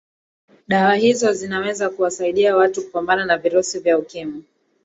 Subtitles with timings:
[0.67, 4.43] dawa hizo zinaweza kuwasaidia watu kupambana na virusi vya ukimwi